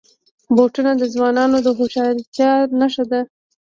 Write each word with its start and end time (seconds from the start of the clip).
بوټونه 0.55 0.91
د 0.97 1.03
ځوانانو 1.13 1.57
د 1.65 1.67
هوښیارتیا 1.77 2.51
نښه 2.79 3.03
ده. 3.11 3.21